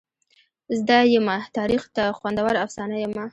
زده 0.77 0.97
یمه 1.15 1.37
تاریخ 1.57 1.83
ته 1.95 2.03
خوندوره 2.17 2.59
افسانه 2.65 2.95
یمه. 3.03 3.25